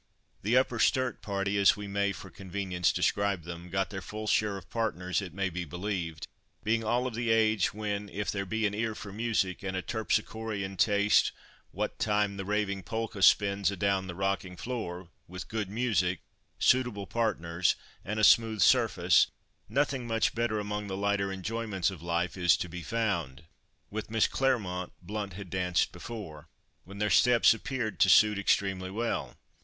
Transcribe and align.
The 0.41 0.57
Upper 0.57 0.79
Sturt 0.79 1.21
party, 1.21 1.59
as 1.59 1.77
we 1.77 1.87
may 1.87 2.11
for 2.11 2.31
convenience 2.31 2.91
describe 2.91 3.43
them, 3.43 3.69
got 3.69 3.91
their 3.91 4.01
full 4.01 4.25
share 4.25 4.57
of 4.57 4.67
partners 4.67 5.21
it 5.21 5.31
may 5.31 5.47
be 5.51 5.63
believed, 5.63 6.25
being 6.63 6.83
all 6.83 7.05
of 7.05 7.13
the 7.13 7.29
age 7.29 7.71
when, 7.71 8.09
if 8.09 8.31
there 8.31 8.47
be 8.47 8.65
an 8.65 8.73
ear 8.73 8.95
for 8.95 9.11
music, 9.13 9.61
and 9.61 9.77
a 9.77 9.83
terpsichorean 9.83 10.75
taste 10.75 11.31
"what 11.69 11.99
time 11.99 12.37
the 12.37 12.45
raving 12.45 12.81
polka 12.81 13.19
spins 13.21 13.69
adown 13.71 14.07
the 14.07 14.15
rocking 14.15 14.57
floor," 14.57 15.09
with 15.27 15.47
good 15.47 15.69
music, 15.69 16.21
suitable 16.57 17.05
partners, 17.05 17.75
and 18.03 18.19
a 18.19 18.23
smooth 18.23 18.61
surface, 18.61 19.27
nothing 19.69 20.07
much 20.07 20.33
better 20.33 20.57
among 20.59 20.87
the 20.87 20.97
lighter 20.97 21.31
enjoyments 21.31 21.91
of 21.91 22.01
life 22.01 22.35
is 22.35 22.57
to 22.57 22.67
be 22.67 22.81
found. 22.81 23.43
With 23.91 24.09
Miss 24.09 24.25
Claremont 24.27 24.93
Blount 24.99 25.33
had 25.33 25.51
danced 25.51 25.91
before, 25.91 26.49
when 26.85 26.97
their 26.97 27.11
steps 27.11 27.53
appeared 27.53 27.99
to 27.99 28.09
suit 28.09 28.39
extremely 28.39 28.89
well. 28.89 29.37